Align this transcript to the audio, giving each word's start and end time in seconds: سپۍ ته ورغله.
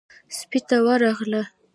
سپۍ 0.37 0.59
ته 0.67 0.75
ورغله. 0.85 1.41